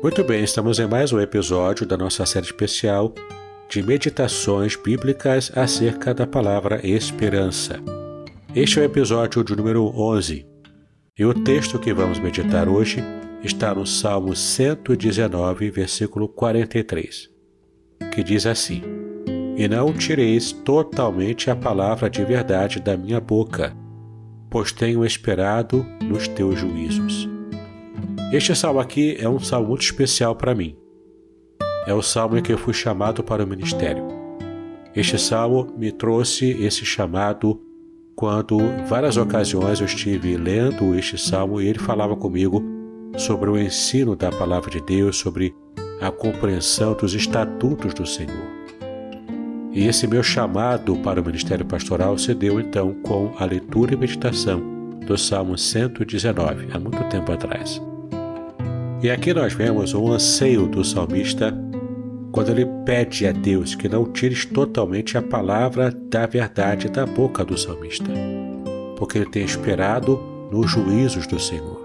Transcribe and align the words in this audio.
Muito 0.00 0.22
bem, 0.22 0.44
estamos 0.44 0.78
em 0.78 0.86
mais 0.86 1.12
um 1.12 1.18
episódio 1.18 1.84
da 1.84 1.96
nossa 1.96 2.24
série 2.24 2.46
especial 2.46 3.12
de 3.68 3.82
meditações 3.82 4.76
bíblicas 4.76 5.50
acerca 5.56 6.14
da 6.14 6.24
palavra 6.24 6.80
esperança. 6.86 7.80
Este 8.54 8.78
é 8.78 8.82
o 8.82 8.84
episódio 8.84 9.42
de 9.42 9.56
número 9.56 9.84
11 9.86 10.46
e 11.18 11.24
o 11.24 11.34
texto 11.34 11.80
que 11.80 11.92
vamos 11.92 12.20
meditar 12.20 12.68
hoje 12.68 13.02
está 13.42 13.74
no 13.74 13.84
Salmo 13.84 14.36
119, 14.36 15.68
versículo 15.68 16.28
43, 16.28 17.28
que 18.14 18.22
diz 18.22 18.46
assim: 18.46 18.82
E 19.56 19.66
não 19.66 19.92
tireis 19.92 20.52
totalmente 20.52 21.50
a 21.50 21.56
palavra 21.56 22.08
de 22.08 22.24
verdade 22.24 22.80
da 22.80 22.96
minha 22.96 23.20
boca, 23.20 23.76
pois 24.48 24.70
tenho 24.70 25.04
esperado 25.04 25.84
nos 26.04 26.28
teus 26.28 26.56
juízos. 26.56 27.37
Este 28.30 28.54
salmo 28.54 28.78
aqui 28.78 29.16
é 29.18 29.26
um 29.26 29.38
salmo 29.38 29.68
muito 29.68 29.80
especial 29.80 30.36
para 30.36 30.54
mim. 30.54 30.76
É 31.86 31.94
o 31.94 32.02
salmo 32.02 32.36
em 32.36 32.42
que 32.42 32.52
eu 32.52 32.58
fui 32.58 32.74
chamado 32.74 33.24
para 33.24 33.42
o 33.42 33.46
ministério. 33.46 34.06
Este 34.94 35.18
salmo 35.18 35.72
me 35.78 35.90
trouxe 35.90 36.50
esse 36.62 36.84
chamado 36.84 37.58
quando 38.14 38.58
várias 38.86 39.16
ocasiões 39.16 39.80
eu 39.80 39.86
estive 39.86 40.36
lendo 40.36 40.94
este 40.94 41.16
salmo 41.16 41.58
e 41.58 41.68
ele 41.68 41.78
falava 41.78 42.14
comigo 42.16 42.62
sobre 43.16 43.48
o 43.48 43.58
ensino 43.58 44.14
da 44.14 44.30
palavra 44.30 44.70
de 44.70 44.82
Deus, 44.82 45.16
sobre 45.16 45.54
a 45.98 46.10
compreensão 46.10 46.92
dos 46.92 47.14
estatutos 47.14 47.94
do 47.94 48.04
Senhor. 48.04 48.46
E 49.72 49.86
esse 49.86 50.06
meu 50.06 50.22
chamado 50.22 50.96
para 50.96 51.20
o 51.20 51.24
ministério 51.24 51.64
pastoral 51.64 52.18
se 52.18 52.34
deu 52.34 52.60
então 52.60 52.92
com 53.02 53.32
a 53.38 53.46
leitura 53.46 53.94
e 53.94 53.96
meditação 53.96 54.60
do 55.06 55.16
Salmo 55.16 55.56
119, 55.56 56.68
há 56.70 56.78
muito 56.78 57.02
tempo 57.04 57.32
atrás. 57.32 57.80
E 59.00 59.10
aqui 59.10 59.32
nós 59.32 59.52
vemos 59.52 59.94
o 59.94 60.10
anseio 60.10 60.66
do 60.66 60.84
salmista 60.84 61.54
quando 62.32 62.50
ele 62.50 62.66
pede 62.84 63.28
a 63.28 63.32
Deus 63.32 63.76
que 63.76 63.88
não 63.88 64.04
tires 64.04 64.44
totalmente 64.44 65.16
a 65.16 65.22
palavra 65.22 65.90
da 65.90 66.26
verdade 66.26 66.88
da 66.88 67.06
boca 67.06 67.44
do 67.44 67.56
salmista, 67.56 68.10
porque 68.96 69.18
ele 69.18 69.30
tem 69.30 69.44
esperado 69.44 70.20
nos 70.50 70.68
juízos 70.70 71.28
do 71.28 71.38
Senhor. 71.38 71.84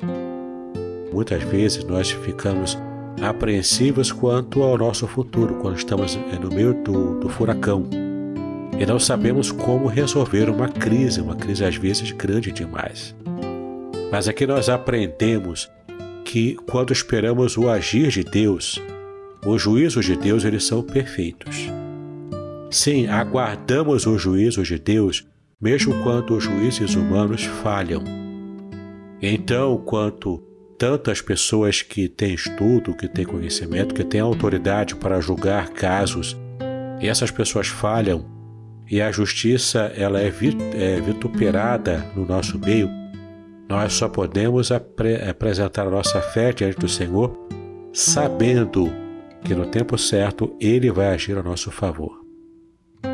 Muitas 1.12 1.44
vezes 1.44 1.84
nós 1.84 2.10
ficamos 2.10 2.78
apreensivos 3.22 4.12
quanto 4.12 4.64
ao 4.64 4.76
nosso 4.76 5.08
futuro, 5.08 5.56
quando 5.62 5.78
estamos 5.78 6.18
no 6.42 6.50
meio 6.50 6.74
do, 6.74 7.20
do 7.20 7.30
furacão 7.30 7.86
e 8.80 8.88
não 8.88 8.98
sabemos 8.98 9.52
como 9.52 9.86
resolver 9.86 10.50
uma 10.50 10.68
crise, 10.68 11.22
uma 11.22 11.36
crise 11.36 11.64
às 11.64 11.76
vezes 11.76 12.12
grande 12.12 12.52
demais. 12.52 13.16
Mas 14.12 14.28
aqui 14.28 14.48
nós 14.48 14.68
aprendemos 14.68 15.70
que 16.24 16.56
quando 16.68 16.92
esperamos 16.92 17.58
o 17.58 17.70
agir 17.70 18.10
de 18.10 18.24
Deus, 18.24 18.82
os 19.46 19.62
juízos 19.62 20.06
de 20.06 20.16
Deus 20.16 20.46
eles 20.46 20.64
são 20.64 20.82
perfeitos. 20.82 21.70
Sim, 22.72 23.08
aguardamos 23.08 24.06
os 24.06 24.22
juízos 24.22 24.68
de 24.68 24.80
Deus, 24.80 25.28
mesmo 25.62 26.02
quando 26.02 26.36
os 26.36 26.44
juízes 26.44 26.96
humanos 26.96 27.44
falham. 27.44 28.04
Então, 29.22 29.78
quanto 29.78 30.42
tantas 30.78 31.22
pessoas 31.22 31.82
que 31.82 32.08
têm 32.08 32.34
estudo, 32.34 32.96
que 32.96 33.08
têm 33.08 33.26
conhecimento, 33.26 33.94
que 33.94 34.04
têm 34.04 34.20
autoridade 34.20 34.96
para 34.96 35.22
julgar 35.22 35.70
casos, 35.70 36.36
e 37.00 37.08
essas 37.08 37.32
pessoas 37.32 37.68
falham, 37.68 38.26
e 38.90 39.02
a 39.02 39.12
justiça 39.12 39.94
ela 39.96 40.22
é, 40.22 40.34
é 40.74 41.02
vituperada 41.02 42.06
no 42.16 42.26
nosso 42.26 42.60
meio, 42.60 42.90
nós 43.74 43.94
só 43.94 44.08
podemos 44.08 44.72
apre 44.72 45.16
apresentar 45.28 45.88
a 45.88 45.90
nossa 45.90 46.22
fé 46.22 46.54
diante 46.54 46.78
do 46.78 46.88
Senhor 46.88 47.36
sabendo 47.92 48.94
que 49.44 49.56
no 49.56 49.66
tempo 49.66 49.98
certo 49.98 50.56
Ele 50.60 50.92
vai 50.92 51.08
agir 51.08 51.36
a 51.40 51.42
nosso 51.42 51.72
favor. 51.72 52.24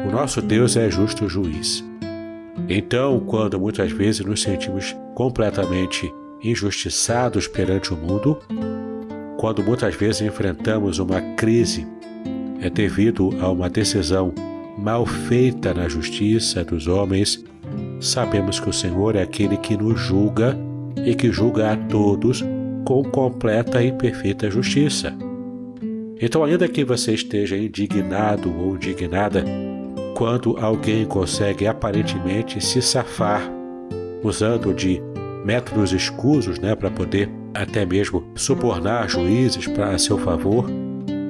O 0.06 0.12
nosso 0.12 0.42
Deus 0.42 0.76
é 0.76 0.92
justo 0.92 1.30
juiz. 1.30 1.82
Então, 2.68 3.22
quando 3.22 3.58
muitas 3.58 3.90
vezes 3.94 4.26
nos 4.26 4.42
sentimos 4.42 4.94
completamente 5.16 6.14
injustiçados 6.44 7.48
perante 7.48 7.94
o 7.94 7.98
mundo, 7.98 8.38
quando 9.38 9.64
muitas 9.64 9.96
vezes 9.96 10.22
enfrentamos 10.22 11.00
uma 11.00 11.22
crise, 11.36 11.88
é 12.60 12.70
devido 12.70 13.30
a 13.42 13.50
uma 13.50 13.70
decisão 13.70 14.34
mal 14.78 15.06
feita 15.06 15.74
na 15.74 15.88
justiça 15.88 16.66
dos 16.66 16.86
homens 16.86 17.42
sabemos 18.00 18.60
que 18.60 18.70
o 18.70 18.74
Senhor 18.74 19.16
é 19.16 19.22
aquele 19.22 19.58
que 19.58 19.76
nos 19.76 20.00
julga 20.00 20.58
e 21.06 21.16
que 21.16 21.32
julga 21.32 21.72
a 21.72 21.78
todos 21.78 22.44
com 22.86 23.04
completa 23.04 23.84
e 23.84 23.92
perfeita 23.92 24.50
justiça. 24.50 25.14
Então, 26.22 26.44
ainda 26.44 26.68
que 26.68 26.84
você 26.84 27.14
esteja 27.14 27.56
indignado 27.56 28.54
ou 28.54 28.76
indignada 28.76 29.44
quando 30.16 30.58
alguém 30.58 31.06
consegue 31.06 31.66
aparentemente 31.66 32.64
se 32.64 32.82
safar 32.82 33.42
usando 34.22 34.74
de 34.74 35.02
métodos 35.46 35.94
escusos 35.94 36.60
né, 36.60 36.76
para 36.76 36.92
poder 36.92 37.30
até 37.54 37.86
mesmo 37.86 38.24
subornar 38.36 39.08
juízes 39.08 39.68
para 39.68 39.98
seu 39.98 40.18
favor 40.18 40.70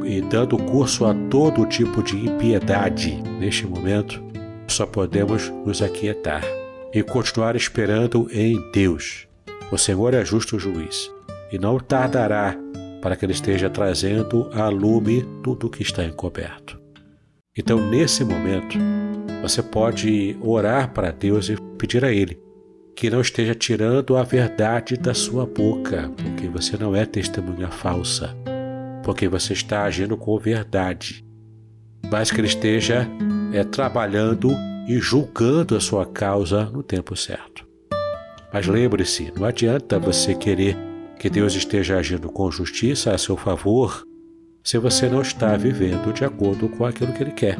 e 0.05 0.21
dando 0.21 0.57
curso 0.57 1.05
a 1.05 1.13
todo 1.29 1.67
tipo 1.67 2.01
de 2.01 2.17
impiedade 2.17 3.21
neste 3.39 3.67
momento, 3.67 4.23
só 4.67 4.88
podemos 4.88 5.49
nos 5.65 5.83
aquietar 5.83 6.58
e 6.94 7.03
continuar 7.03 7.56
esperando 7.56 8.27
em 8.31 8.59
Deus. 8.71 9.27
O 9.71 9.77
Senhor 9.77 10.13
é 10.13 10.25
justo 10.25 10.57
juiz 10.57 11.12
e 11.51 11.57
não 11.57 11.80
tardará 11.80 12.56
para 13.01 13.15
que 13.15 13.25
Ele 13.25 13.33
esteja 13.33 13.69
trazendo 13.69 14.50
a 14.53 14.68
lume 14.68 15.25
tudo 15.44 15.68
o 15.68 15.69
que 15.69 15.83
está 15.83 16.03
encoberto. 16.03 16.80
Então, 17.57 17.80
nesse 17.89 18.24
momento, 18.24 18.77
você 19.41 19.62
pode 19.62 20.38
orar 20.41 20.91
para 20.94 21.12
Deus 21.12 21.50
e 21.50 21.57
pedir 21.77 22.03
a 22.03 22.12
Ele 22.12 22.39
que 22.95 23.09
não 23.09 23.21
esteja 23.21 23.56
tirando 23.56 24.18
a 24.18 24.24
verdade 24.24 24.97
da 24.97 25.13
sua 25.13 25.45
boca, 25.45 26.12
porque 26.18 26.50
você 26.50 26.75
não 26.75 26.94
é 26.94 27.06
testemunha 27.06 27.69
falsa, 27.69 28.35
porque 29.03 29.25
você 29.30 29.53
está 29.53 29.83
agindo 29.83 30.18
com 30.18 30.38
verdade, 30.38 31.24
mas 32.12 32.30
que 32.30 32.42
Ele 32.42 32.47
esteja 32.47 33.07
é, 33.53 33.63
trabalhando 33.63 34.51
e 34.89 35.00
julgando 35.00 35.77
a 35.77 35.80
sua 35.80 36.03
causa 36.03 36.65
no 36.65 36.81
tempo 36.81 37.15
certo. 37.15 37.63
Mas 38.51 38.65
lembre-se, 38.65 39.31
não 39.38 39.45
adianta 39.45 40.00
você 40.00 40.33
querer 40.33 40.75
que 41.19 41.30
Deus 41.30 41.53
esteja 41.53 41.97
agindo 41.97 42.27
com 42.31 42.50
justiça 42.50 43.13
a 43.13 43.18
seu 43.19 43.38
favor 43.38 44.03
se 44.63 44.80
você 44.80 45.07
não 45.07 45.21
está 45.21 45.56
vivendo 45.56 46.12
de 46.12 46.25
acordo 46.25 46.68
com 46.68 46.86
aquilo 46.86 47.13
que 47.13 47.21
Ele 47.21 47.31
quer, 47.31 47.59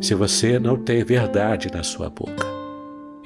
se 0.00 0.14
você 0.14 0.58
não 0.58 0.78
tem 0.78 1.04
verdade 1.04 1.70
na 1.70 1.82
sua 1.82 2.08
boca. 2.08 2.46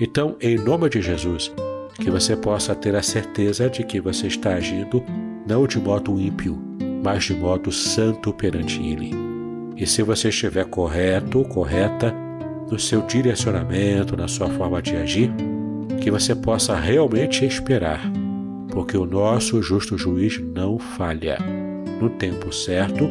Então, 0.00 0.37
em 0.41 0.56
nome 0.56 0.88
de 0.88 1.00
Jesus, 1.00 1.52
que 1.94 2.11
você 2.11 2.37
possa 2.37 2.75
ter 2.75 2.96
a 2.96 3.02
certeza 3.02 3.70
de 3.70 3.84
que 3.84 4.00
você 4.00 4.26
está 4.26 4.55
agindo 4.55 5.00
não 5.46 5.64
de 5.64 5.79
modo 5.79 6.20
ímpio, 6.20 6.58
mas 7.05 7.25
de 7.25 7.34
modo 7.34 7.70
santo 7.70 8.32
perante 8.32 8.82
Ele. 8.82 9.12
E 9.76 9.87
se 9.87 10.02
você 10.02 10.29
estiver 10.29 10.64
correto, 10.64 11.44
correta, 11.44 12.12
no 12.70 12.79
seu 12.79 13.03
direcionamento, 13.03 14.17
na 14.17 14.29
sua 14.29 14.49
forma 14.50 14.81
de 14.82 14.97
agir, 14.97 15.31
que 16.00 16.11
você 16.11 16.35
possa 16.35 16.75
realmente 16.76 17.44
esperar, 17.44 18.00
porque 18.70 18.97
o 18.97 19.06
nosso 19.06 19.62
justo 19.62 19.97
juiz 19.97 20.38
não 20.41 20.79
falha. 20.79 21.38
No 22.00 22.11
tempo 22.11 22.53
certo, 22.53 23.09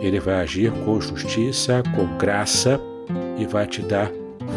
ele 0.00 0.18
vai 0.18 0.36
agir 0.36 0.72
com 0.84 1.00
justiça, 1.00 1.82
com 1.94 2.16
graça 2.16 2.80
e 3.38 3.44
vai 3.44 3.66
te 3.66 3.82
dar 3.82 4.10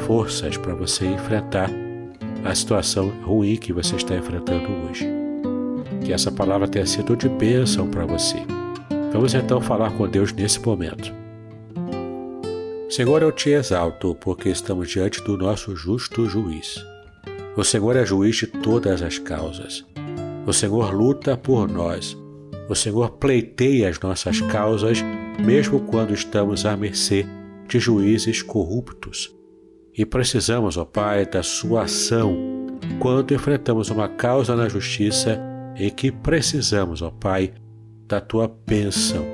forças 0.06 0.58
para 0.58 0.74
você 0.74 1.06
enfrentar 1.06 1.70
a 2.46 2.56
situação 2.56 3.10
ruim 3.24 3.56
que 3.56 3.74
você 3.74 3.96
está 3.96 4.16
enfrentando 4.16 4.68
hoje. 4.86 5.08
Que 6.04 6.14
essa 6.14 6.32
palavra 6.32 6.68
tenha 6.68 6.86
sido 6.86 7.16
de 7.16 7.30
bênção 7.30 7.88
para 7.88 8.06
você. 8.06 8.38
Vamos 9.12 9.34
então 9.34 9.62
falar 9.62 9.92
com 9.92 10.08
Deus 10.08 10.34
nesse 10.34 10.60
momento. 10.60 11.23
Senhor, 12.95 13.24
eu 13.24 13.31
te 13.31 13.50
exalto, 13.50 14.13
porque 14.13 14.50
estamos 14.50 14.88
diante 14.88 15.19
do 15.24 15.36
nosso 15.36 15.75
justo 15.75 16.30
juiz. 16.30 16.75
O 17.57 17.63
Senhor 17.63 17.95
é 17.95 18.06
juiz 18.06 18.36
de 18.36 18.45
todas 18.45 19.01
as 19.01 19.18
causas. 19.18 19.84
O 20.45 20.54
Senhor 20.54 20.94
luta 20.94 21.36
por 21.36 21.68
nós. 21.68 22.16
O 22.69 22.75
Senhor 22.75 23.10
pleiteia 23.13 23.90
as 23.90 24.00
nossas 24.00 24.42
causas, 24.42 25.00
mesmo 25.44 25.80
quando 25.80 26.13
estamos 26.13 26.68
à 26.68 26.78
mercê 26.78 27.25
de 27.68 27.80
juízes 27.80 28.44
corruptos. 28.44 29.36
E 29.98 30.06
precisamos, 30.06 30.78
ó 30.78 30.86
Pai, 30.86 31.25
da 31.25 31.42
Sua 31.42 31.86
ação 31.86 32.38
quando 33.00 33.34
enfrentamos 33.34 33.90
uma 33.90 34.07
causa 34.07 34.56
na 34.56 34.69
justiça 34.69 35.42
e 35.75 35.90
que 35.90 36.12
precisamos, 36.12 37.01
ó 37.01 37.10
Pai, 37.10 37.56
da 38.07 38.22
Tua 38.22 38.48
bênção, 38.48 39.25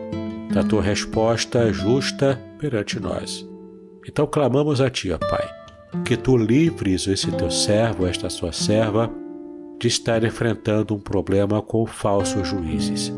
da 0.50 0.64
Tua 0.64 0.82
resposta 0.82 1.72
justa 1.72 2.40
perante 2.58 3.00
nós. 3.00 3.48
Então 4.08 4.26
clamamos 4.26 4.82
a 4.82 4.90
Ti, 4.90 5.12
ó 5.12 5.18
Pai, 5.18 5.48
que 6.04 6.18
Tu 6.18 6.38
livres 6.38 7.08
esse 7.08 7.32
Teu 7.32 7.52
servo, 7.52 8.06
esta 8.06 8.30
Sua 8.30 8.52
serva, 8.52 9.10
de 9.80 9.88
estar 9.88 10.24
enfrentando 10.24 10.96
um 10.96 11.00
problema 11.00 11.62
com 11.62 11.86
falsos 11.86 12.48
juízes. 12.48 13.14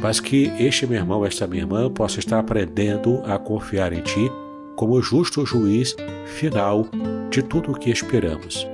Mas 0.00 0.18
que 0.20 0.52
este 0.58 0.86
meu 0.86 0.98
irmão, 0.98 1.24
esta 1.24 1.46
minha 1.46 1.62
irmã, 1.62 1.90
possa 1.90 2.18
estar 2.18 2.38
aprendendo 2.38 3.22
a 3.24 3.38
confiar 3.38 3.92
em 3.92 4.00
Ti 4.00 4.30
como 4.76 5.00
justo 5.02 5.44
juiz 5.44 5.94
final 6.26 6.88
de 7.30 7.42
tudo 7.42 7.72
o 7.72 7.78
que 7.78 7.90
esperamos. 7.90 8.66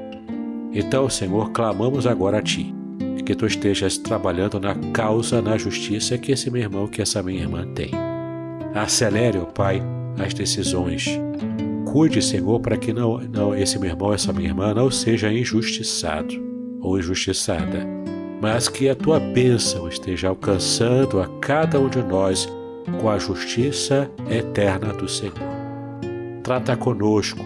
Então, 0.73 1.08
Senhor, 1.08 1.50
clamamos 1.50 2.06
agora 2.06 2.38
a 2.38 2.43
Ti, 2.43 2.75
que 3.25 3.35
Tu 3.35 3.47
estejas 3.47 3.99
trabalhando 3.99 4.59
na 4.61 4.75
causa, 4.93 5.43
na 5.43 5.56
justiça 5.56 6.19
que 6.19 6.32
esse 6.32 6.50
meu 6.50 6.62
irmão, 6.62 6.87
que 6.87 7.03
essa 7.03 7.23
minha 7.23 7.41
irmã 7.41 7.67
tem. 7.75 7.91
Acelere, 8.75 9.38
ó 9.38 9.44
Pai, 9.44 9.82
as 10.19 10.35
decisões. 10.35 11.09
Cuide, 11.87 12.20
Senhor, 12.20 12.61
para 12.61 12.76
que 12.76 12.93
não, 12.93 13.19
não 13.19 13.55
esse 13.55 13.79
meu 13.79 13.91
irmão, 13.91 14.12
essa 14.12 14.32
minha 14.32 14.49
irmã 14.49 14.75
não 14.75 14.91
seja 14.91 15.32
injustiçado 15.32 16.35
ou 16.81 16.99
injustiçada, 16.99 17.87
mas 18.41 18.69
que 18.69 18.88
a 18.88 18.94
tua 18.94 19.19
bênção 19.19 19.88
esteja 19.88 20.29
alcançando 20.29 21.21
a 21.21 21.29
cada 21.41 21.81
um 21.81 21.88
de 21.88 22.03
nós 22.03 22.49
com 23.00 23.11
a 23.11 23.19
justiça 23.19 24.11
eterna 24.31 24.93
do 24.93 25.09
Senhor. 25.09 25.35
Trata 26.43 26.76
conosco, 26.76 27.44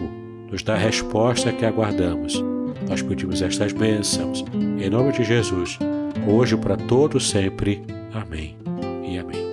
nos 0.51 0.61
dá 0.61 0.75
a 0.75 0.77
resposta 0.77 1.51
que 1.51 1.65
aguardamos. 1.65 2.52
Nós 2.87 3.01
pedimos 3.01 3.41
estas 3.41 3.71
bênçãos, 3.71 4.43
em 4.53 4.89
nome 4.89 5.11
de 5.11 5.23
Jesus, 5.23 5.79
hoje 6.27 6.55
para 6.57 6.75
todos 6.75 7.29
sempre. 7.29 7.81
Amém 8.13 8.57
e 9.03 9.17
amém. 9.17 9.43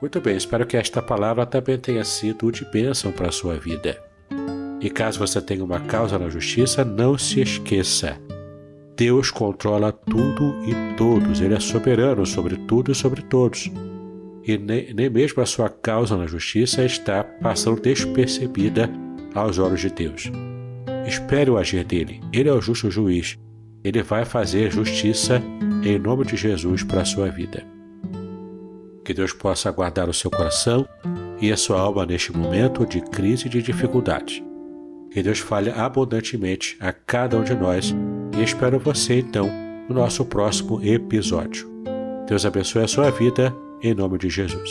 Muito 0.00 0.20
bem, 0.20 0.36
espero 0.36 0.66
que 0.66 0.76
esta 0.76 1.02
palavra 1.02 1.44
também 1.44 1.78
tenha 1.78 2.04
sido 2.04 2.50
de 2.50 2.64
bênção 2.64 3.12
para 3.12 3.28
a 3.28 3.32
sua 3.32 3.54
vida. 3.54 4.02
E 4.80 4.88
caso 4.88 5.18
você 5.18 5.40
tenha 5.40 5.62
uma 5.62 5.80
causa 5.80 6.18
na 6.18 6.30
justiça, 6.30 6.84
não 6.84 7.18
se 7.18 7.40
esqueça. 7.40 8.18
Deus 8.96 9.30
controla 9.30 9.92
tudo 9.92 10.54
e 10.66 10.96
todos, 10.96 11.40
Ele 11.40 11.54
é 11.54 11.60
soberano 11.60 12.24
sobre 12.24 12.56
tudo 12.56 12.92
e 12.92 12.94
sobre 12.94 13.22
todos. 13.22 13.70
E 14.46 14.56
nem, 14.56 14.92
nem 14.94 15.10
mesmo 15.10 15.42
a 15.42 15.46
sua 15.46 15.68
causa 15.68 16.16
na 16.16 16.26
justiça 16.26 16.84
está 16.84 17.22
passando 17.22 17.80
despercebida 17.80 18.90
aos 19.34 19.58
olhos 19.58 19.80
de 19.80 19.90
Deus. 19.90 20.30
Espere 21.06 21.50
o 21.50 21.58
agir 21.58 21.84
dele, 21.84 22.20
Ele 22.32 22.48
é 22.48 22.52
o 22.52 22.60
justo 22.60 22.90
juiz. 22.90 23.38
Ele 23.82 24.02
vai 24.02 24.24
fazer 24.24 24.70
justiça 24.70 25.42
em 25.82 25.98
nome 25.98 26.24
de 26.24 26.36
Jesus 26.36 26.82
para 26.82 27.02
a 27.02 27.04
sua 27.04 27.28
vida. 27.30 27.64
Que 29.04 29.14
Deus 29.14 29.32
possa 29.32 29.70
guardar 29.70 30.08
o 30.08 30.14
seu 30.14 30.30
coração 30.30 30.86
e 31.40 31.50
a 31.50 31.56
sua 31.56 31.80
alma 31.80 32.04
neste 32.04 32.36
momento 32.36 32.86
de 32.86 33.00
crise 33.00 33.46
e 33.46 33.50
de 33.50 33.62
dificuldade. 33.62 34.44
Que 35.10 35.22
Deus 35.22 35.38
fale 35.38 35.70
abundantemente 35.70 36.76
a 36.78 36.92
cada 36.92 37.38
um 37.38 37.42
de 37.42 37.54
nós 37.54 37.94
e 38.38 38.42
espero 38.42 38.78
você 38.78 39.18
então 39.18 39.50
no 39.88 39.94
nosso 39.94 40.24
próximo 40.24 40.84
episódio. 40.84 41.68
Deus 42.28 42.46
abençoe 42.46 42.84
a 42.84 42.88
sua 42.88 43.10
vida 43.10 43.54
em 43.82 43.94
nome 43.94 44.18
de 44.18 44.28
Jesus. 44.28 44.70